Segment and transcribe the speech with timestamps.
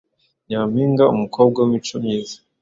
[0.47, 2.35] Nyampinga: umukobwa w’imico myiza